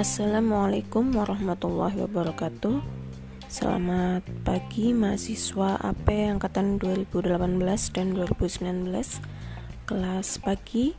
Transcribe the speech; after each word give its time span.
Assalamualaikum 0.00 1.12
warahmatullahi 1.12 2.00
wabarakatuh. 2.08 2.80
Selamat 3.52 4.24
pagi 4.48 4.96
mahasiswa 4.96 5.76
AP 5.76 6.08
Angkatan 6.40 6.80
2018 6.80 7.28
dan 7.92 8.16
2019 8.16 8.96
Kelas 9.84 10.40
pagi 10.40 10.96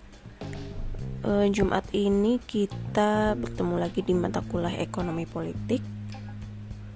e, 1.26 1.32
Jumat 1.50 1.90
ini 1.98 2.38
kita 2.46 3.34
bertemu 3.42 3.82
lagi 3.82 4.06
di 4.06 4.14
mata 4.14 4.46
kuliah 4.46 4.78
ekonomi 4.78 5.26
politik. 5.26 5.82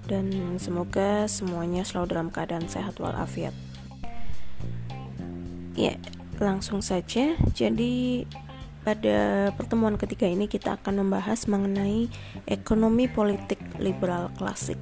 Dan 0.06 0.30
semoga 0.62 1.26
semuanya 1.26 1.82
selalu 1.82 2.06
dalam 2.14 2.30
keadaan 2.30 2.70
sehat 2.70 3.02
walafiat. 3.02 3.50
Ya, 5.74 5.98
langsung 6.38 6.86
saja. 6.86 7.34
Jadi 7.50 8.22
pada 8.86 9.50
pertemuan 9.58 9.98
ketiga 9.98 10.30
ini 10.30 10.46
kita 10.46 10.78
akan 10.78 11.02
membahas 11.02 11.50
mengenai 11.50 12.06
ekonomi 12.46 13.10
politik 13.10 13.58
liberal 13.82 14.30
klasik. 14.38 14.78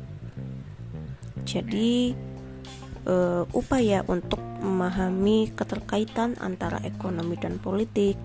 Jadi 1.48 2.12
uh, 3.08 3.48
upaya 3.56 4.04
untuk 4.04 4.44
memahami 4.60 5.56
keterkaitan 5.56 6.36
antara 6.44 6.84
ekonomi 6.84 7.40
dan 7.40 7.56
politik 7.56 8.20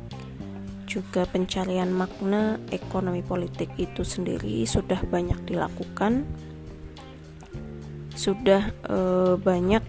juga 0.84 1.24
pencarian 1.24 1.96
makna 1.96 2.60
ekonomi 2.76 3.24
politik 3.24 3.72
itu 3.80 4.04
sendiri 4.04 4.68
sudah 4.68 5.00
banyak 5.08 5.38
dilakukan 5.48 6.28
sudah 8.20 8.76
uh, 8.90 9.40
banyak 9.40 9.80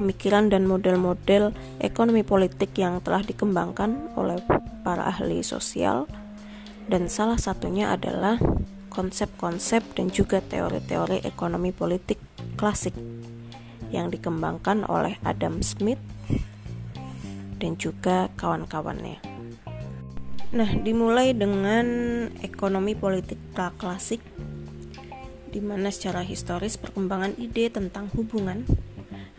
pemikiran 0.00 0.48
dan 0.48 0.64
model-model 0.64 1.52
ekonomi 1.84 2.24
politik 2.24 2.72
yang 2.80 3.04
telah 3.04 3.20
dikembangkan 3.20 4.16
oleh 4.16 4.40
para 4.80 5.04
ahli 5.12 5.44
sosial 5.44 6.08
dan 6.88 7.12
salah 7.12 7.36
satunya 7.36 7.92
adalah 7.92 8.40
konsep-konsep 8.88 9.84
dan 9.94 10.08
juga 10.08 10.40
teori-teori 10.40 11.22
ekonomi 11.28 11.70
politik 11.70 12.16
klasik 12.56 12.96
yang 13.92 14.08
dikembangkan 14.08 14.88
oleh 14.88 15.20
Adam 15.22 15.60
Smith 15.60 16.00
dan 17.60 17.76
juga 17.76 18.32
kawan-kawannya. 18.40 19.20
Nah, 20.50 20.70
dimulai 20.82 21.30
dengan 21.30 21.86
ekonomi 22.42 22.98
politik 22.98 23.38
klasik 23.54 24.18
di 25.50 25.62
mana 25.62 25.90
secara 25.90 26.26
historis 26.26 26.78
perkembangan 26.78 27.38
ide 27.38 27.70
tentang 27.70 28.10
hubungan 28.14 28.66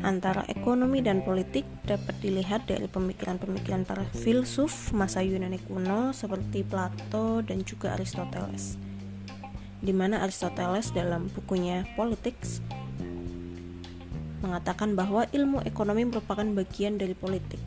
antara 0.02 0.46
ekonomi 0.50 1.02
dan 1.06 1.22
politik 1.22 1.66
dapat 1.86 2.18
dilihat 2.22 2.66
dari 2.66 2.90
pemikiran-pemikiran 2.90 3.86
para 3.86 4.06
filsuf 4.18 4.90
masa 4.94 5.22
Yunani 5.22 5.62
kuno 5.62 6.14
seperti 6.14 6.66
Plato 6.66 7.46
dan 7.46 7.62
juga 7.62 7.94
Aristoteles. 7.94 8.78
Di 9.82 9.94
mana 9.94 10.22
Aristoteles 10.22 10.94
dalam 10.94 11.30
bukunya 11.34 11.86
Politics 11.94 12.62
mengatakan 14.42 14.98
bahwa 14.98 15.30
ilmu 15.30 15.62
ekonomi 15.66 16.10
merupakan 16.10 16.46
bagian 16.46 16.98
dari 16.98 17.14
politik, 17.14 17.62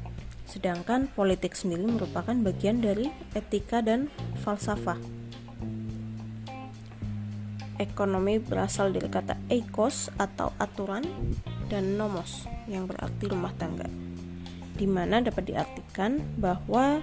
sedangkan 0.51 1.07
politik 1.15 1.55
sendiri 1.55 1.87
merupakan 1.87 2.35
bagian 2.35 2.83
dari 2.83 3.15
etika 3.39 3.79
dan 3.79 4.11
falsafah. 4.43 4.99
Ekonomi 7.79 8.39
berasal 8.39 8.95
dari 8.95 9.11
kata 9.11 9.35
eikos 9.51 10.11
atau 10.19 10.55
aturan 10.63 11.03
dan 11.69 11.97
nomos 11.97 12.45
yang 12.69 12.89
berarti 12.89 13.25
rumah 13.29 13.53
tangga. 13.57 13.89
Di 14.75 14.87
mana 14.89 15.23
dapat 15.23 15.49
diartikan 15.49 16.19
bahwa 16.37 16.99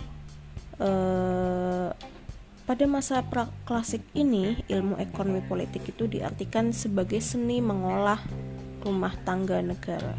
eh, 0.79 1.89
pada 2.61 2.85
masa 2.87 3.19
klasik 3.67 4.05
ini 4.15 4.61
ilmu 4.69 4.95
ekonomi 5.01 5.43
politik 5.43 5.91
itu 5.91 6.07
diartikan 6.07 6.71
sebagai 6.71 7.19
seni 7.19 7.59
mengolah 7.59 8.21
rumah 8.85 9.13
tangga 9.27 9.59
negara. 9.59 10.15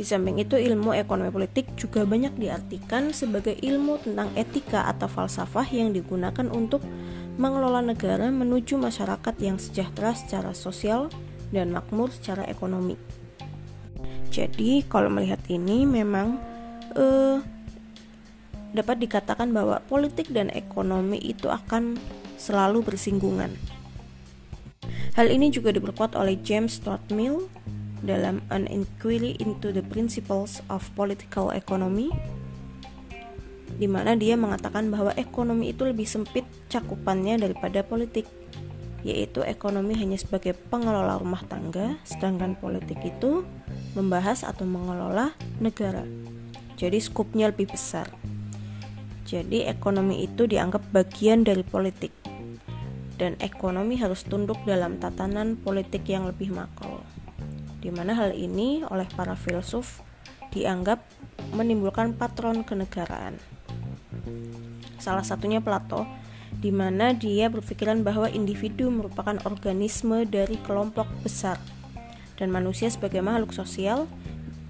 Di 0.00 0.08
samping 0.08 0.40
itu, 0.40 0.56
ilmu 0.56 0.96
ekonomi 0.96 1.28
politik 1.28 1.76
juga 1.76 2.08
banyak 2.08 2.32
diartikan 2.40 3.12
sebagai 3.12 3.52
ilmu 3.52 4.00
tentang 4.00 4.32
etika 4.32 4.88
atau 4.88 5.04
falsafah 5.04 5.68
yang 5.68 5.92
digunakan 5.92 6.48
untuk 6.48 6.80
mengelola 7.36 7.84
negara 7.84 8.32
menuju 8.32 8.80
masyarakat 8.80 9.34
yang 9.44 9.60
sejahtera 9.60 10.16
secara 10.16 10.56
sosial, 10.56 11.12
dan 11.50 11.74
makmur 11.74 12.10
secara 12.10 12.46
ekonomi. 12.46 12.94
Jadi, 14.30 14.86
kalau 14.86 15.10
melihat 15.10 15.42
ini 15.50 15.82
memang 15.86 16.38
eh, 16.94 17.38
dapat 18.70 19.02
dikatakan 19.02 19.50
bahwa 19.50 19.82
politik 19.90 20.30
dan 20.30 20.50
ekonomi 20.54 21.18
itu 21.18 21.50
akan 21.50 21.98
selalu 22.38 22.86
bersinggungan. 22.86 23.58
Hal 25.18 25.26
ini 25.26 25.50
juga 25.50 25.74
diperkuat 25.74 26.14
oleh 26.14 26.38
James 26.40 26.78
Stuart 26.78 27.02
Mill 27.10 27.50
dalam 28.00 28.40
An 28.48 28.70
Inquiry 28.70 29.36
into 29.42 29.74
the 29.74 29.82
Principles 29.84 30.62
of 30.70 30.86
Political 30.94 31.52
Economy 31.52 32.08
di 33.80 33.88
mana 33.88 34.12
dia 34.12 34.36
mengatakan 34.36 34.92
bahwa 34.92 35.16
ekonomi 35.16 35.72
itu 35.72 35.88
lebih 35.88 36.04
sempit 36.04 36.44
cakupannya 36.68 37.40
daripada 37.40 37.80
politik 37.80 38.28
yaitu 39.00 39.40
ekonomi 39.40 39.96
hanya 39.96 40.20
sebagai 40.20 40.52
pengelola 40.52 41.16
rumah 41.16 41.40
tangga, 41.48 41.96
sedangkan 42.04 42.56
politik 42.56 43.00
itu 43.00 43.44
membahas 43.96 44.44
atau 44.44 44.68
mengelola 44.68 45.32
negara. 45.58 46.04
Jadi 46.76 47.00
skupnya 47.00 47.48
lebih 47.48 47.72
besar. 47.72 48.08
Jadi 49.24 49.68
ekonomi 49.68 50.24
itu 50.26 50.48
dianggap 50.48 50.90
bagian 50.90 51.44
dari 51.46 51.62
politik. 51.62 52.12
Dan 53.20 53.36
ekonomi 53.44 54.00
harus 54.00 54.24
tunduk 54.24 54.56
dalam 54.64 54.96
tatanan 54.96 55.60
politik 55.60 56.08
yang 56.08 56.24
lebih 56.24 56.56
makro. 56.56 57.04
Di 57.80 57.92
mana 57.92 58.16
hal 58.16 58.32
ini 58.32 58.80
oleh 58.88 59.04
para 59.12 59.36
filsuf 59.36 60.00
dianggap 60.50 61.04
menimbulkan 61.52 62.16
patron 62.16 62.64
kenegaraan. 62.64 63.36
Salah 65.00 65.24
satunya 65.24 65.64
Plato 65.64 66.04
di 66.60 66.68
mana 66.68 67.16
dia 67.16 67.48
berpikiran 67.48 68.04
bahwa 68.04 68.28
individu 68.28 68.92
merupakan 68.92 69.40
organisme 69.48 70.28
dari 70.28 70.60
kelompok 70.60 71.08
besar 71.24 71.56
dan 72.36 72.52
manusia 72.52 72.92
sebagai 72.92 73.24
makhluk 73.24 73.56
sosial 73.56 74.04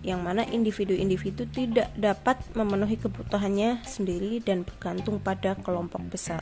yang 0.01 0.25
mana 0.25 0.49
individu-individu 0.49 1.45
tidak 1.53 1.93
dapat 1.99 2.41
memenuhi 2.57 2.97
kebutuhannya 2.97 3.85
sendiri 3.85 4.41
dan 4.41 4.65
bergantung 4.65 5.21
pada 5.21 5.59
kelompok 5.61 6.01
besar. 6.09 6.41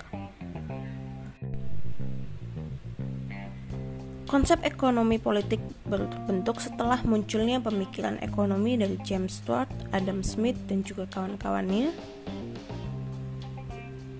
Konsep 4.29 4.61
ekonomi 4.61 5.17
politik 5.17 5.57
berbentuk 5.89 6.61
setelah 6.61 7.01
munculnya 7.01 7.65
pemikiran 7.65 8.21
ekonomi 8.21 8.77
dari 8.77 9.01
James 9.01 9.41
Stuart, 9.41 9.73
Adam 9.89 10.21
Smith, 10.21 10.61
dan 10.69 10.85
juga 10.85 11.09
kawan-kawannya 11.09 11.97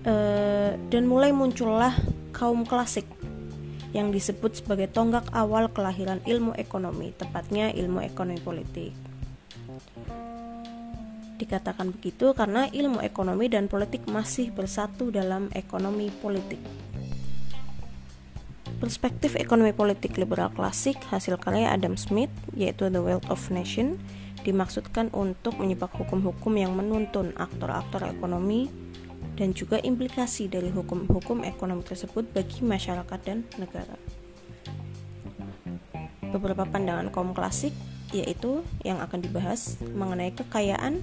Eh, 0.09 0.71
dan 0.89 1.05
mulai 1.05 1.29
muncullah 1.29 1.93
kaum 2.33 2.65
klasik 2.65 3.05
yang 3.93 4.09
disebut 4.09 4.57
sebagai 4.57 4.89
tonggak 4.89 5.29
awal 5.29 5.69
kelahiran 5.69 6.17
ilmu 6.25 6.57
ekonomi, 6.57 7.13
tepatnya 7.13 7.69
ilmu 7.69 8.01
ekonomi 8.01 8.41
politik. 8.41 8.93
Dikatakan 11.37 11.93
begitu 11.93 12.33
karena 12.33 12.65
ilmu 12.73 13.05
ekonomi 13.05 13.53
dan 13.53 13.69
politik 13.69 14.09
masih 14.09 14.49
bersatu 14.49 15.13
dalam 15.13 15.53
ekonomi 15.53 16.09
politik. 16.09 16.59
Perspektif 18.81 19.37
ekonomi 19.37 19.77
politik 19.77 20.17
liberal 20.17 20.49
klasik 20.49 20.97
hasil 21.13 21.37
karya 21.37 21.69
Adam 21.69 21.93
Smith 21.99 22.33
yaitu 22.57 22.89
The 22.89 22.97
Wealth 22.97 23.29
of 23.29 23.45
Nation 23.53 24.01
dimaksudkan 24.41 25.13
untuk 25.13 25.59
menyebab 25.59 25.91
hukum-hukum 25.93 26.55
yang 26.57 26.73
menuntun 26.73 27.35
aktor-aktor 27.35 28.07
ekonomi 28.07 28.71
dan 29.39 29.55
juga 29.55 29.79
implikasi 29.79 30.51
dari 30.51 30.67
hukum-hukum 30.67 31.47
ekonomi 31.47 31.87
tersebut 31.87 32.27
bagi 32.35 32.59
masyarakat 32.59 33.19
dan 33.23 33.47
negara. 33.55 33.95
Beberapa 36.35 36.67
pandangan 36.67 37.07
kaum 37.07 37.31
klasik 37.31 37.71
yaitu 38.11 38.67
yang 38.83 38.99
akan 38.99 39.23
dibahas 39.23 39.79
mengenai 39.95 40.35
kekayaan, 40.35 40.99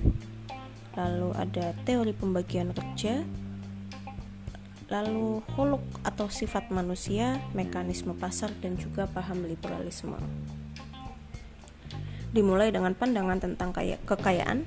lalu 0.98 1.32
ada 1.32 1.72
teori 1.88 2.12
pembagian 2.12 2.76
kerja, 2.76 3.24
lalu 4.92 5.40
holok 5.56 5.82
atau 6.04 6.28
sifat 6.28 6.68
manusia, 6.68 7.40
mekanisme 7.56 8.12
pasar 8.12 8.52
dan 8.60 8.76
juga 8.76 9.08
paham 9.08 9.48
liberalisme. 9.48 10.18
Dimulai 12.34 12.68
dengan 12.68 12.92
pandangan 12.92 13.40
tentang 13.40 13.72
kekayaan, 14.04 14.66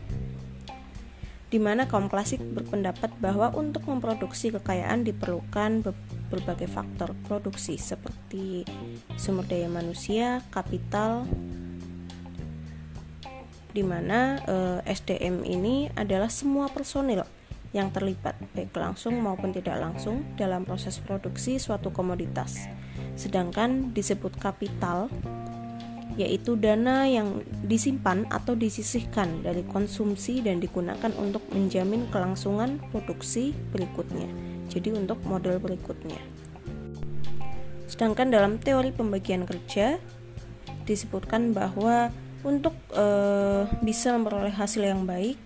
di 1.49 1.57
mana 1.57 1.89
kaum 1.89 2.05
klasik 2.07 2.37
berpendapat 2.41 3.09
bahwa 3.17 3.49
untuk 3.57 3.89
memproduksi 3.89 4.53
kekayaan 4.53 5.01
diperlukan 5.01 5.81
berbagai 6.29 6.69
faktor 6.69 7.17
produksi 7.25 7.81
seperti 7.81 8.61
sumber 9.17 9.49
daya 9.49 9.65
manusia, 9.65 10.45
kapital, 10.53 11.25
di 13.73 13.81
mana 13.81 14.41
eh, 14.45 14.93
SDM 14.93 15.41
ini 15.45 15.89
adalah 15.97 16.29
semua 16.29 16.69
personil 16.69 17.25
yang 17.69 17.93
terlibat 17.93 18.33
baik 18.57 18.73
langsung 18.73 19.21
maupun 19.21 19.53
tidak 19.53 19.77
langsung 19.77 20.25
dalam 20.37 20.65
proses 20.65 20.97
produksi 20.97 21.61
suatu 21.61 21.93
komoditas. 21.93 22.65
Sedangkan 23.13 23.93
disebut 23.93 24.37
kapital 24.41 25.09
yaitu 26.17 26.57
dana 26.57 27.05
yang 27.05 27.45
disimpan 27.67 28.25
atau 28.33 28.57
disisihkan 28.57 29.45
dari 29.45 29.61
konsumsi 29.67 30.41
dan 30.41 30.57
digunakan 30.57 31.11
untuk 31.19 31.45
menjamin 31.53 32.09
kelangsungan 32.09 32.81
produksi 32.89 33.53
berikutnya. 33.75 34.27
Jadi 34.69 34.93
untuk 34.93 35.21
model 35.25 35.61
berikutnya. 35.61 36.17
Sedangkan 37.89 38.29
dalam 38.29 38.61
teori 38.61 38.93
pembagian 38.93 39.45
kerja 39.45 39.97
disebutkan 40.85 41.53
bahwa 41.53 42.13
untuk 42.45 42.73
e, 42.93 43.05
bisa 43.83 44.15
memperoleh 44.15 44.53
hasil 44.53 44.85
yang 44.85 45.03
baik 45.03 45.37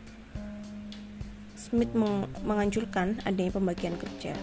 Smith 1.58 1.90
meng 1.98 2.30
menganjurkan 2.46 3.18
adanya 3.26 3.56
pembagian 3.56 3.98
kerja. 3.98 4.38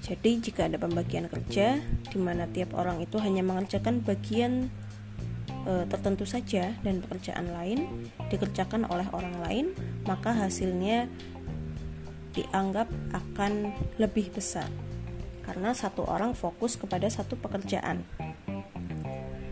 Jadi 0.00 0.40
jika 0.40 0.64
ada 0.64 0.80
pembagian 0.80 1.28
kerja 1.28 1.76
di 2.08 2.18
mana 2.18 2.48
tiap 2.48 2.72
orang 2.72 3.04
itu 3.04 3.20
hanya 3.20 3.44
mengerjakan 3.44 4.00
bagian 4.00 4.72
e, 5.68 5.84
tertentu 5.86 6.24
saja 6.24 6.72
dan 6.80 7.04
pekerjaan 7.04 7.52
lain 7.52 8.08
dikerjakan 8.32 8.88
oleh 8.88 9.04
orang 9.12 9.36
lain, 9.44 9.66
maka 10.08 10.32
hasilnya 10.32 11.04
dianggap 12.32 12.88
akan 13.12 13.74
lebih 14.00 14.32
besar 14.32 14.70
karena 15.44 15.74
satu 15.74 16.06
orang 16.06 16.32
fokus 16.32 16.78
kepada 16.78 17.10
satu 17.10 17.34
pekerjaan. 17.36 18.06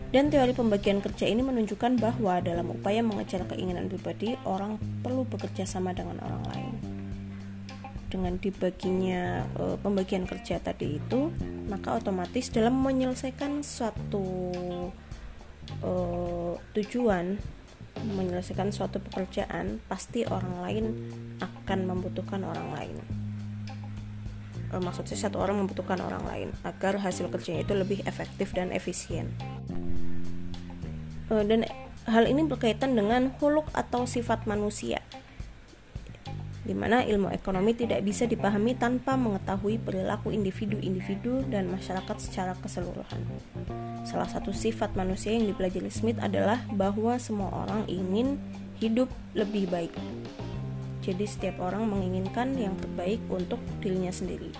Dan 0.09 0.33
teori 0.33 0.57
pembagian 0.57 1.05
kerja 1.05 1.29
ini 1.29 1.45
menunjukkan 1.45 2.01
bahwa 2.01 2.41
dalam 2.41 2.73
upaya 2.73 3.05
mengejar 3.05 3.45
keinginan 3.45 3.85
pribadi, 3.93 4.33
orang 4.41 4.81
perlu 5.05 5.21
bekerja 5.29 5.69
sama 5.69 5.93
dengan 5.93 6.17
orang 6.25 6.43
lain. 6.49 6.88
Dengan 8.09 8.41
dibaginya 8.41 9.45
e, 9.53 9.77
pembagian 9.77 10.25
kerja 10.25 10.57
tadi 10.57 10.97
itu, 10.97 11.29
maka 11.69 12.01
otomatis 12.01 12.49
dalam 12.49 12.81
menyelesaikan 12.81 13.61
suatu 13.61 14.49
e, 15.85 15.91
tujuan, 16.73 17.37
menyelesaikan 18.01 18.73
suatu 18.73 18.97
pekerjaan, 18.97 19.77
pasti 19.85 20.25
orang 20.25 20.55
lain 20.65 20.85
akan 21.37 21.79
membutuhkan 21.85 22.41
orang 22.41 22.69
lain. 22.73 22.97
E, 24.69 24.75
maksudnya 24.81 25.13
satu 25.13 25.37
orang 25.37 25.61
membutuhkan 25.61 26.01
orang 26.01 26.25
lain 26.25 26.49
agar 26.65 26.97
hasil 26.97 27.29
kerjanya 27.29 27.61
itu 27.61 27.77
lebih 27.77 28.01
efektif 28.09 28.57
dan 28.57 28.73
efisien. 28.73 29.29
Eh, 31.29 31.43
dan 31.45 31.65
hal 32.09 32.25
ini 32.25 32.41
berkaitan 32.49 32.97
dengan 32.97 33.29
huluk 33.37 33.69
atau 33.77 34.09
sifat 34.09 34.49
manusia 34.49 34.97
di 36.69 36.77
mana 36.77 37.01
ilmu 37.01 37.33
ekonomi 37.33 37.73
tidak 37.73 38.05
bisa 38.05 38.29
dipahami 38.29 38.77
tanpa 38.77 39.17
mengetahui 39.17 39.81
perilaku 39.81 40.29
individu-individu 40.29 41.49
dan 41.49 41.65
masyarakat 41.65 42.13
secara 42.21 42.53
keseluruhan. 42.61 43.25
Salah 44.05 44.29
satu 44.29 44.53
sifat 44.53 44.93
manusia 44.93 45.33
yang 45.33 45.49
dipelajari 45.49 45.89
Smith 45.89 46.21
adalah 46.21 46.61
bahwa 46.69 47.17
semua 47.17 47.49
orang 47.65 47.89
ingin 47.89 48.37
hidup 48.77 49.09
lebih 49.33 49.65
baik. 49.73 49.97
Jadi 51.01 51.25
setiap 51.25 51.57
orang 51.57 51.89
menginginkan 51.89 52.53
yang 52.53 52.77
terbaik 52.77 53.17
untuk 53.33 53.57
dirinya 53.81 54.13
sendiri. 54.13 54.53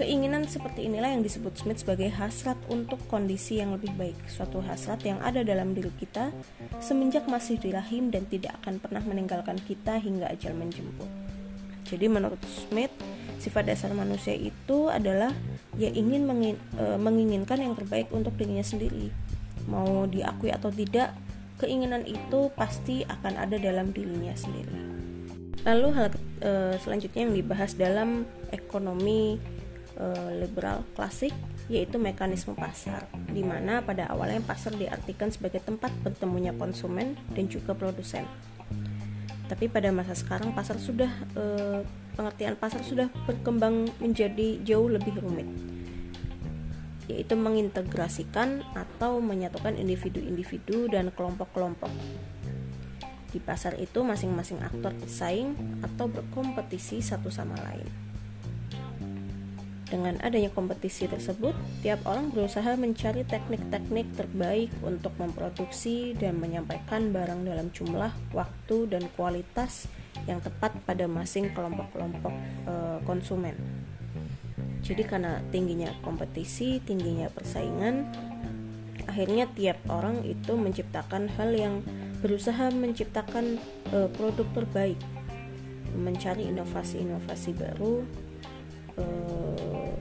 Keinginan 0.00 0.48
seperti 0.48 0.88
inilah 0.88 1.12
yang 1.12 1.20
disebut 1.20 1.60
Smith 1.60 1.84
sebagai 1.84 2.08
hasrat 2.08 2.56
untuk 2.72 2.96
kondisi 3.04 3.60
yang 3.60 3.76
lebih 3.76 3.92
baik, 4.00 4.16
suatu 4.32 4.64
hasrat 4.64 5.04
yang 5.04 5.20
ada 5.20 5.44
dalam 5.44 5.76
diri 5.76 5.92
kita 6.00 6.32
semenjak 6.80 7.28
masih 7.28 7.60
di 7.60 7.68
rahim 7.68 8.08
dan 8.08 8.24
tidak 8.26 8.56
akan 8.64 8.80
pernah 8.80 9.04
meninggalkan 9.04 9.60
kita 9.60 10.00
hingga 10.00 10.32
ajal 10.32 10.56
menjemput. 10.56 11.23
Jadi 11.94 12.06
menurut 12.10 12.42
Smith, 12.42 12.90
sifat 13.38 13.70
dasar 13.70 13.94
manusia 13.94 14.34
itu 14.34 14.90
adalah 14.90 15.30
ya 15.78 15.90
ingin 15.94 16.26
mengin, 16.26 16.56
e, 16.74 16.98
menginginkan 16.98 17.62
yang 17.62 17.74
terbaik 17.78 18.10
untuk 18.10 18.34
dirinya 18.34 18.66
sendiri. 18.66 19.14
Mau 19.70 20.10
diakui 20.10 20.50
atau 20.50 20.68
tidak, 20.74 21.14
keinginan 21.62 22.02
itu 22.04 22.50
pasti 22.58 23.06
akan 23.06 23.38
ada 23.38 23.56
dalam 23.56 23.94
dirinya 23.94 24.34
sendiri. 24.34 24.74
Lalu 25.64 25.88
hal 25.96 26.06
e, 26.42 26.50
selanjutnya 26.82 27.30
yang 27.30 27.34
dibahas 27.38 27.72
dalam 27.78 28.28
ekonomi 28.52 29.38
uh, 29.98 30.30
liberal 30.34 30.82
klasik 30.94 31.34
yaitu 31.72 31.96
mekanisme 31.96 32.52
pasar 32.52 33.08
di 33.32 33.40
mana 33.40 33.80
pada 33.80 34.12
awalnya 34.12 34.44
pasar 34.44 34.76
diartikan 34.76 35.32
sebagai 35.32 35.64
tempat 35.64 35.90
bertemunya 36.04 36.52
konsumen 36.52 37.16
dan 37.32 37.48
juga 37.48 37.72
produsen. 37.72 38.28
Tapi 39.44 39.68
pada 39.68 39.92
masa 39.92 40.16
sekarang 40.16 40.56
pasar 40.56 40.80
sudah 40.80 41.10
uh, 41.36 41.84
pengertian 42.16 42.56
pasar 42.56 42.80
sudah 42.80 43.12
berkembang 43.28 43.90
menjadi 44.00 44.62
jauh 44.64 44.88
lebih 44.88 45.20
rumit 45.20 45.48
yaitu 47.04 47.36
mengintegrasikan 47.36 48.64
atau 48.72 49.20
menyatukan 49.20 49.76
individu-individu 49.76 50.88
dan 50.88 51.12
kelompok-kelompok. 51.12 51.92
Di 53.28 53.42
pasar 53.42 53.76
itu 53.76 54.00
masing-masing 54.00 54.62
aktor 54.62 54.94
bersaing 54.96 55.52
atau 55.84 56.06
berkompetisi 56.08 57.02
satu 57.04 57.28
sama 57.28 57.58
lain. 57.60 58.13
Dengan 59.94 60.18
adanya 60.26 60.50
kompetisi 60.50 61.06
tersebut, 61.06 61.54
tiap 61.78 62.02
orang 62.02 62.34
berusaha 62.34 62.74
mencari 62.74 63.22
teknik-teknik 63.22 64.10
terbaik 64.18 64.74
untuk 64.82 65.14
memproduksi 65.22 66.18
dan 66.18 66.34
menyampaikan 66.42 67.14
barang 67.14 67.46
dalam 67.46 67.70
jumlah, 67.70 68.10
waktu, 68.34 68.90
dan 68.90 69.06
kualitas 69.14 69.86
yang 70.26 70.42
tepat 70.42 70.74
pada 70.82 71.06
masing 71.06 71.54
kelompok-kelompok 71.54 72.34
e, 72.66 72.74
konsumen. 73.06 73.54
Jadi 74.82 75.06
karena 75.06 75.38
tingginya 75.54 75.94
kompetisi, 76.02 76.82
tingginya 76.82 77.30
persaingan, 77.30 78.10
akhirnya 79.06 79.46
tiap 79.54 79.78
orang 79.86 80.26
itu 80.26 80.58
menciptakan 80.58 81.30
hal 81.38 81.54
yang 81.54 81.86
berusaha 82.18 82.66
menciptakan 82.74 83.62
e, 83.94 84.10
produk 84.10 84.50
terbaik, 84.58 84.98
mencari 85.94 86.50
inovasi-inovasi 86.50 87.54
baru 87.54 88.23
Eh, 88.94 89.94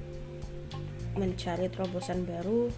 mencari 1.13 1.69
terobosan 1.69 2.25
baru 2.25 2.69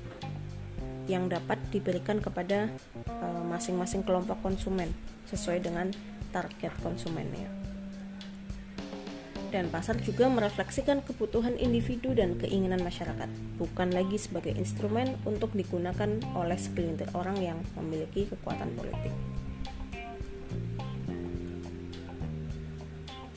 yang 1.06 1.30
dapat 1.32 1.62
diberikan 1.70 2.20
kepada 2.20 2.68
eh, 3.08 3.44
masing-masing 3.46 4.04
uh, 4.04 4.06
kelompok 4.08 4.38
konsumen 4.42 4.92
sesuai 5.30 5.64
dengan 5.64 5.94
target 6.34 6.74
konsumennya. 6.82 7.48
Dan 9.54 9.72
pasar 9.72 9.96
juga 10.04 10.28
merefleksikan 10.28 11.00
kebutuhan 11.08 11.56
individu 11.56 12.12
dan 12.12 12.36
keinginan 12.36 12.84
masyarakat, 12.84 13.32
bukan 13.56 13.88
lagi 13.96 14.20
sebagai 14.20 14.52
instrumen 14.52 15.16
untuk 15.24 15.56
digunakan 15.56 16.12
oleh 16.36 16.60
segelintir 16.60 17.08
orang 17.16 17.40
yang 17.40 17.60
memiliki 17.80 18.28
kekuatan 18.28 18.76
politik. 18.76 19.16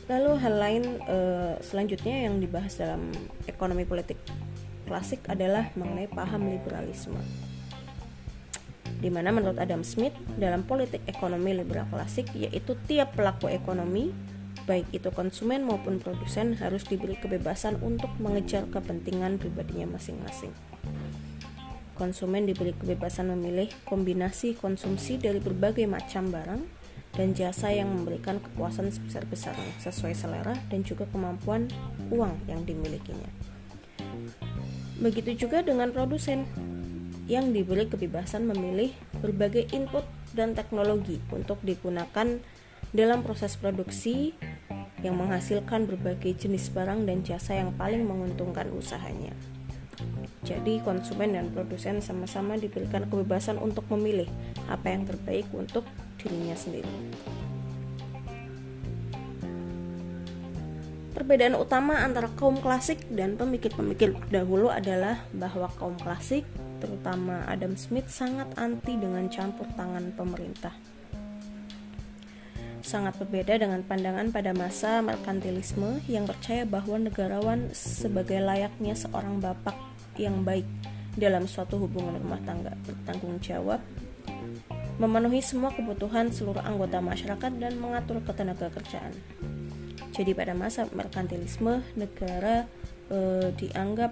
Lalu 0.08 0.30
hal 0.40 0.54
lain 0.56 0.84
uh, 1.04 1.60
selanjutnya 1.60 2.24
yang 2.24 2.40
dibahas 2.40 2.80
dalam 2.80 3.12
ekonomi 3.44 3.84
politik 3.84 4.16
klasik 4.88 5.20
adalah 5.28 5.68
mengenai 5.76 6.08
paham 6.08 6.48
liberalisme. 6.48 7.20
Di 8.98 9.12
mana 9.12 9.30
menurut 9.30 9.60
Adam 9.60 9.84
Smith 9.84 10.16
dalam 10.40 10.64
politik 10.64 11.04
ekonomi 11.04 11.52
liberal 11.52 11.84
klasik 11.92 12.32
yaitu 12.32 12.72
tiap 12.88 13.12
pelaku 13.14 13.52
ekonomi 13.52 14.10
baik 14.64 14.88
itu 14.96 15.12
konsumen 15.12 15.64
maupun 15.68 16.00
produsen 16.00 16.56
harus 16.56 16.88
diberi 16.88 17.16
kebebasan 17.20 17.76
untuk 17.84 18.08
mengejar 18.16 18.64
kepentingan 18.72 19.36
pribadinya 19.36 19.96
masing-masing. 20.00 20.56
Konsumen 21.96 22.48
diberi 22.48 22.72
kebebasan 22.72 23.28
memilih 23.28 23.68
kombinasi 23.84 24.56
konsumsi 24.56 25.20
dari 25.20 25.40
berbagai 25.40 25.84
macam 25.84 26.32
barang 26.32 26.77
dan 27.18 27.34
jasa 27.34 27.74
yang 27.74 27.90
memberikan 27.90 28.38
kepuasan 28.38 28.94
sebesar-besarnya 28.94 29.74
sesuai 29.82 30.14
selera 30.14 30.54
dan 30.70 30.86
juga 30.86 31.02
kemampuan 31.10 31.66
uang 32.14 32.38
yang 32.46 32.62
dimilikinya. 32.62 33.26
Begitu 35.02 35.46
juga 35.46 35.66
dengan 35.66 35.90
produsen 35.90 36.46
yang 37.26 37.50
diberi 37.50 37.90
kebebasan 37.90 38.46
memilih 38.46 38.94
berbagai 39.18 39.66
input 39.74 40.06
dan 40.32 40.54
teknologi 40.54 41.18
untuk 41.34 41.58
digunakan 41.66 42.38
dalam 42.94 43.20
proses 43.26 43.58
produksi 43.58 44.32
yang 45.02 45.18
menghasilkan 45.18 45.86
berbagai 45.86 46.34
jenis 46.38 46.70
barang 46.70 47.06
dan 47.06 47.22
jasa 47.26 47.58
yang 47.58 47.74
paling 47.74 48.06
menguntungkan 48.06 48.70
usahanya. 48.74 49.34
Jadi 50.46 50.80
konsumen 50.80 51.34
dan 51.36 51.52
produsen 51.52 52.00
sama-sama 52.00 52.56
diberikan 52.56 53.04
kebebasan 53.10 53.60
untuk 53.60 53.84
memilih 53.92 54.26
apa 54.70 54.88
yang 54.88 55.04
terbaik 55.04 55.44
untuk 55.52 55.84
dirinya 56.18 56.54
sendiri. 56.58 56.90
Perbedaan 61.14 61.58
utama 61.58 61.98
antara 62.06 62.30
kaum 62.38 62.62
klasik 62.62 63.02
dan 63.10 63.34
pemikir-pemikir 63.34 64.14
dahulu 64.30 64.70
adalah 64.70 65.26
bahwa 65.34 65.66
kaum 65.74 65.98
klasik, 65.98 66.46
terutama 66.78 67.42
Adam 67.50 67.74
Smith, 67.74 68.06
sangat 68.06 68.46
anti 68.54 68.94
dengan 68.94 69.26
campur 69.26 69.66
tangan 69.74 70.14
pemerintah. 70.14 70.70
sangat 72.88 73.20
berbeda 73.20 73.60
dengan 73.60 73.84
pandangan 73.84 74.32
pada 74.32 74.56
masa 74.56 75.04
merkantilisme 75.04 76.00
yang 76.08 76.24
percaya 76.24 76.64
bahwa 76.64 76.96
negarawan 76.96 77.68
sebagai 77.76 78.40
layaknya 78.40 78.96
seorang 78.96 79.44
bapak 79.44 79.76
yang 80.16 80.40
baik 80.40 80.64
dalam 81.20 81.44
suatu 81.44 81.76
hubungan 81.76 82.16
rumah 82.16 82.40
tangga 82.48 82.72
bertanggung 82.88 83.36
jawab 83.44 83.84
memenuhi 84.98 85.38
semua 85.38 85.70
kebutuhan 85.70 86.34
seluruh 86.34 86.62
anggota 86.62 86.98
masyarakat 86.98 87.52
dan 87.58 87.72
mengatur 87.78 88.18
ketenaga 88.22 88.70
kerjaan. 88.74 89.14
Jadi 90.12 90.34
pada 90.34 90.52
masa 90.58 90.90
merkantilisme 90.90 91.86
negara 91.94 92.66
e, 93.06 93.50
dianggap 93.54 94.10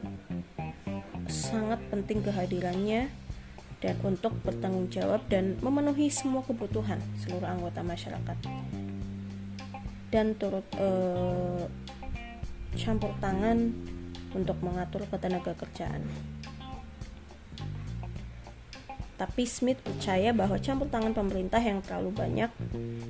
sangat 1.27 1.83
penting 1.91 2.23
kehadirannya 2.23 3.11
dan 3.83 3.95
untuk 4.07 4.33
bertanggung 4.47 4.89
jawab 4.89 5.21
dan 5.29 5.59
memenuhi 5.61 6.09
semua 6.09 6.41
kebutuhan 6.47 7.03
seluruh 7.21 7.45
anggota 7.45 7.85
masyarakat 7.85 8.39
dan 10.11 10.33
turut 10.39 10.65
eh, 10.81 11.67
campur 12.79 13.13
tangan 13.21 13.73
untuk 14.33 14.57
mengatur 14.61 15.05
ketenaga 15.09 15.53
kerjaan. 15.57 16.05
Tapi 19.17 19.49
Smith 19.49 19.81
percaya 19.81 20.37
bahwa 20.37 20.61
campur 20.61 20.93
tangan 20.93 21.17
pemerintah 21.17 21.57
yang 21.57 21.81
terlalu 21.81 22.13
banyak 22.13 22.51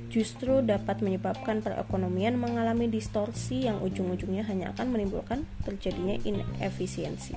justru 0.06 0.62
dapat 0.62 1.02
menyebabkan 1.02 1.58
perekonomian 1.66 2.38
mengalami 2.38 2.86
distorsi 2.86 3.66
yang 3.66 3.82
ujung-ujungnya 3.82 4.46
hanya 4.46 4.70
akan 4.70 4.94
menimbulkan 4.94 5.42
terjadinya 5.66 6.14
inefisiensi. 6.22 7.34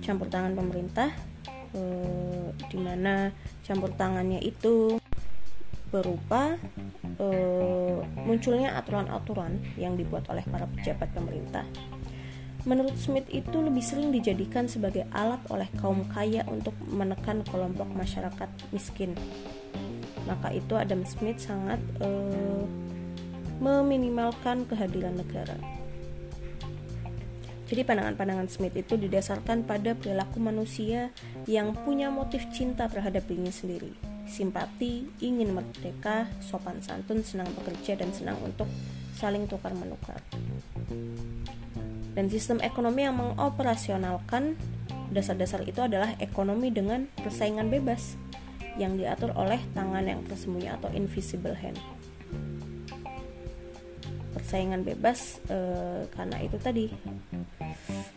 Campur 0.00 0.32
tangan 0.32 0.56
pemerintah 0.56 1.12
eh, 1.76 2.48
di 2.72 2.78
mana 2.80 3.28
campur 3.60 3.92
tangannya 3.92 4.40
itu 4.40 4.96
berupa 5.92 6.56
eh, 7.20 7.98
munculnya 8.24 8.80
aturan-aturan 8.80 9.60
yang 9.76 9.94
dibuat 9.94 10.24
oleh 10.32 10.42
para 10.48 10.64
pejabat 10.72 11.12
pemerintah. 11.12 11.68
Menurut 12.64 12.96
Smith 12.96 13.28
itu 13.28 13.60
lebih 13.60 13.84
sering 13.84 14.08
dijadikan 14.08 14.64
sebagai 14.64 15.04
alat 15.12 15.40
oleh 15.52 15.68
kaum 15.76 16.00
kaya 16.08 16.48
untuk 16.48 16.72
menekan 16.88 17.44
kelompok 17.44 17.88
masyarakat 17.92 18.48
miskin. 18.72 19.12
Maka 20.24 20.48
itu 20.56 20.72
Adam 20.72 21.04
Smith 21.04 21.44
sangat 21.44 21.76
eh, 22.00 22.64
meminimalkan 23.60 24.64
kehadiran 24.64 25.20
negara. 25.20 25.60
Jadi 27.64 27.80
pandangan-pandangan 27.84 28.48
Smith 28.48 28.76
itu 28.76 28.96
didasarkan 28.96 29.64
pada 29.64 29.96
perilaku 29.96 30.36
manusia 30.36 31.08
yang 31.48 31.72
punya 31.72 32.12
motif 32.12 32.44
cinta 32.52 32.88
terhadap 32.92 33.24
dirinya 33.24 33.52
sendiri, 33.52 33.92
simpati, 34.28 35.08
ingin 35.24 35.52
merdeka, 35.56 36.28
sopan 36.44 36.84
santun, 36.84 37.24
senang 37.24 37.48
bekerja 37.56 37.96
dan 37.96 38.12
senang 38.12 38.36
untuk 38.44 38.68
saling 39.16 39.48
tukar 39.48 39.72
menukar. 39.72 40.20
Dan 42.14 42.30
sistem 42.30 42.62
ekonomi 42.62 43.02
yang 43.02 43.18
mengoperasionalkan 43.18 44.54
dasar-dasar 45.10 45.66
itu 45.66 45.82
adalah 45.82 46.14
ekonomi 46.22 46.70
dengan 46.70 47.10
persaingan 47.18 47.70
bebas 47.70 48.14
yang 48.78 48.98
diatur 48.98 49.30
oleh 49.34 49.58
tangan 49.74 50.02
yang 50.06 50.22
tersembunyi 50.26 50.70
atau 50.74 50.90
invisible 50.94 51.54
hand 51.54 51.78
persaingan 54.34 54.82
bebas 54.82 55.38
e, 55.46 55.58
karena 56.10 56.36
itu 56.42 56.58
tadi 56.58 56.90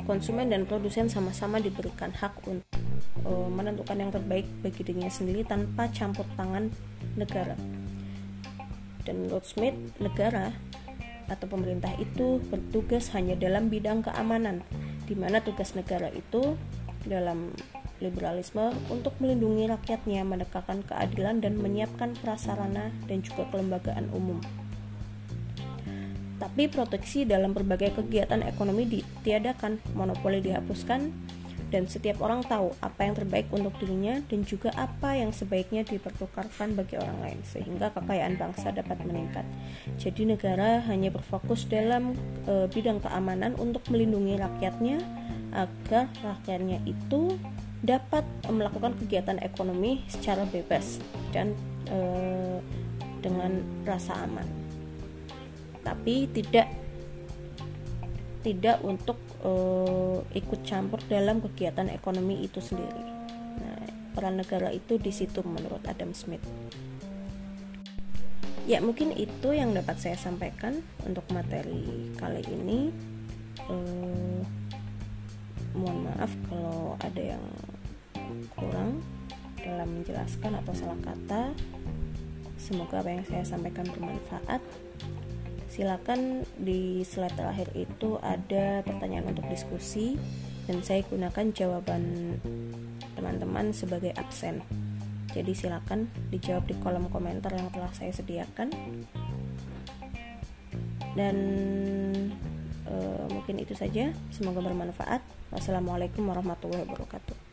konsumen 0.03 0.49
dan 0.49 0.65
produsen 0.65 1.07
sama-sama 1.07 1.61
diberikan 1.61 2.09
hak 2.09 2.41
untuk 2.49 2.81
e, 3.21 3.31
menentukan 3.31 3.95
yang 3.95 4.11
terbaik 4.11 4.49
bagi 4.65 4.81
dirinya 4.81 5.07
sendiri 5.13 5.45
tanpa 5.45 5.87
campur 5.93 6.25
tangan 6.35 6.73
negara. 7.15 7.55
Dan 9.07 9.23
menurut 9.23 9.47
Smith, 9.47 9.77
negara 10.03 10.51
atau 11.27 11.47
pemerintah 11.47 11.91
itu 11.99 12.39
bertugas 12.47 13.11
hanya 13.15 13.35
dalam 13.35 13.67
bidang 13.67 14.03
keamanan, 14.03 14.63
di 15.07 15.15
mana 15.15 15.43
tugas 15.43 15.75
negara 15.75 16.11
itu 16.11 16.55
dalam 17.07 17.51
liberalisme 17.97 18.73
untuk 18.93 19.17
melindungi 19.17 19.65
rakyatnya, 19.67 20.21
menegakkan 20.21 20.85
keadilan 20.85 21.41
dan 21.41 21.57
menyiapkan 21.57 22.13
prasarana 22.21 22.93
dan 23.09 23.25
juga 23.25 23.49
kelembagaan 23.49 24.07
umum. 24.13 24.37
Tapi 26.37 26.69
proteksi 26.69 27.25
dalam 27.25 27.57
berbagai 27.57 27.97
kegiatan 27.97 28.45
ekonomi 28.45 28.85
ditiadakan, 28.85 29.81
monopoli 29.97 30.37
dihapuskan, 30.37 31.09
dan 31.67 31.83
setiap 31.85 32.23
orang 32.23 32.43
tahu 32.47 32.71
apa 32.79 33.03
yang 33.03 33.15
terbaik 33.15 33.47
untuk 33.51 33.75
dirinya 33.81 34.23
dan 34.31 34.47
juga 34.47 34.71
apa 34.75 35.19
yang 35.19 35.35
sebaiknya 35.35 35.83
dipertukarkan 35.83 36.79
bagi 36.79 36.95
orang 36.95 37.19
lain 37.19 37.39
sehingga 37.43 37.91
kekayaan 37.91 38.39
bangsa 38.39 38.71
dapat 38.71 38.97
meningkat. 39.03 39.43
Jadi 39.99 40.27
negara 40.31 40.79
hanya 40.87 41.11
berfokus 41.11 41.67
dalam 41.67 42.15
e, 42.47 42.71
bidang 42.71 43.03
keamanan 43.03 43.55
untuk 43.59 43.83
melindungi 43.91 44.39
rakyatnya 44.39 45.03
agar 45.51 46.07
rakyatnya 46.23 46.79
itu 46.87 47.35
dapat 47.83 48.23
melakukan 48.47 48.95
kegiatan 48.97 49.37
ekonomi 49.43 50.03
secara 50.07 50.47
bebas 50.47 51.03
dan 51.35 51.53
e, 51.91 51.99
dengan 53.21 53.59
rasa 53.83 54.15
aman 54.23 54.67
tapi 55.87 56.27
tidak 56.35 56.67
tidak 58.43 58.83
untuk 58.83 59.15
uh, 59.47 60.19
ikut 60.35 60.61
campur 60.67 60.99
dalam 61.07 61.39
kegiatan 61.39 61.87
ekonomi 61.87 62.43
itu 62.43 62.59
sendiri. 62.59 63.03
Nah, 63.63 63.87
peran 64.11 64.35
negara 64.35 64.69
itu 64.75 64.99
di 64.99 65.11
situ 65.15 65.39
menurut 65.47 65.81
Adam 65.87 66.11
Smith. 66.11 66.43
Ya 68.67 68.83
mungkin 68.83 69.15
itu 69.15 69.55
yang 69.55 69.71
dapat 69.71 69.95
saya 69.95 70.19
sampaikan 70.19 70.83
untuk 71.07 71.23
materi 71.31 72.11
kali 72.19 72.43
ini. 72.51 72.91
Uh, 73.71 74.43
mohon 75.71 76.11
maaf 76.11 76.31
kalau 76.51 76.99
ada 76.99 77.37
yang 77.37 77.43
kurang 78.59 78.99
dalam 79.63 79.87
menjelaskan 79.87 80.59
atau 80.59 80.73
salah 80.75 80.99
kata. 80.99 81.55
Semoga 82.59 82.99
apa 82.99 83.15
yang 83.15 83.23
saya 83.23 83.47
sampaikan 83.47 83.87
bermanfaat 83.87 84.59
silakan 85.77 86.41
di 86.57 87.05
slide 87.05 87.37
terakhir 87.37 87.69
itu 87.77 88.17
ada 88.25 88.81
pertanyaan 88.81 89.29
untuk 89.29 89.45
diskusi 89.45 90.17
dan 90.65 90.81
saya 90.81 91.05
gunakan 91.05 91.53
jawaban 91.53 92.33
teman-teman 93.13 93.69
sebagai 93.77 94.09
absen. 94.17 94.65
Jadi 95.37 95.53
silakan 95.53 96.09
dijawab 96.33 96.65
di 96.65 96.73
kolom 96.81 97.13
komentar 97.13 97.53
yang 97.53 97.69
telah 97.69 97.93
saya 97.93 98.09
sediakan. 98.09 98.73
Dan 101.13 101.37
e, 102.89 102.95
mungkin 103.29 103.61
itu 103.61 103.77
saja. 103.77 104.09
Semoga 104.33 104.65
bermanfaat. 104.65 105.21
Wassalamualaikum 105.53 106.25
warahmatullahi 106.25 106.89
wabarakatuh 106.89 107.46